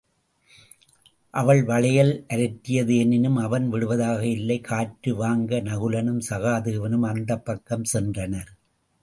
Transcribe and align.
அவள் 1.33 1.63
வளையல் 1.63 2.25
அரற்றியது 2.29 2.93
எனினும் 2.97 3.35
அவன் 3.35 3.67
விடுவதாக 3.69 4.25
இல்லை 4.27 4.57
காற்று 4.61 5.13
வாங்க 5.15 5.61
நகுலனும் 5.61 6.21
சகாதேவனும் 6.29 7.07
அந்தப்பக்கம் 7.11 7.87
சென்றனர். 7.93 8.51